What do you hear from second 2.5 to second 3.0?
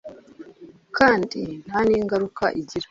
igira